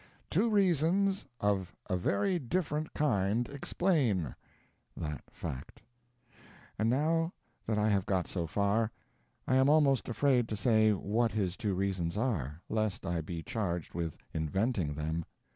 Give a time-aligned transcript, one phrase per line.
[0.31, 4.35] "Two reasons of a very different kind explain"
[4.97, 5.79] that fact.
[6.79, 7.33] And now
[7.67, 8.91] that I have got so far,
[9.47, 13.93] I am almost afraid to say what his two reasons are, lest I be charged
[13.93, 15.23] with inventing them.